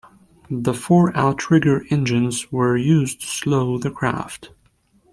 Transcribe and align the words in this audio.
The 0.49 0.73
four 0.73 1.15
outrigger 1.15 1.85
engines 1.91 2.51
were 2.51 2.75
used 2.75 3.21
to 3.21 3.27
slow 3.27 3.77
the 3.77 3.91
craft. 3.91 4.49